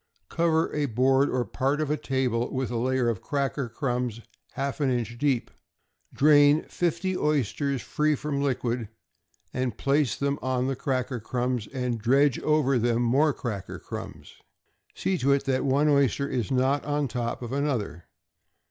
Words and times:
Cover 0.29 0.73
a 0.73 0.87
board 0.87 1.29
or 1.29 1.45
part 1.45 1.79
of 1.79 1.91
a 1.91 1.95
table 1.95 2.51
with 2.51 2.71
a 2.71 2.75
layer 2.75 3.07
of 3.07 3.21
cracker 3.21 3.69
crumbs 3.69 4.19
half 4.53 4.79
an 4.81 4.89
inch 4.89 5.15
deep. 5.19 5.51
Drain 6.11 6.63
fifty 6.63 7.15
oysters 7.15 7.83
free 7.83 8.15
from 8.15 8.41
liquid, 8.41 8.89
place 9.77 10.15
them 10.17 10.39
on 10.41 10.65
the 10.65 10.75
cracker 10.75 11.19
crumbs, 11.19 11.67
and 11.67 11.99
dredge 12.01 12.39
over 12.39 12.79
them 12.79 13.03
more 13.03 13.31
cracker 13.31 13.77
crumbs. 13.77 14.33
See 14.95 15.19
to 15.19 15.33
it 15.33 15.43
that 15.45 15.65
one 15.65 15.87
oyster 15.87 16.27
is 16.27 16.49
not 16.49 16.83
on 16.83 17.07
top 17.07 17.43
of 17.43 17.51
another. 17.51 18.05